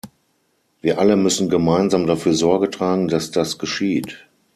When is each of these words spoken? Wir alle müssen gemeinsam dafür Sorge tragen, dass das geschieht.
Wir 0.81 0.97
alle 0.97 1.15
müssen 1.15 1.47
gemeinsam 1.47 2.07
dafür 2.07 2.33
Sorge 2.33 2.71
tragen, 2.71 3.07
dass 3.07 3.29
das 3.29 3.59
geschieht. 3.59 4.27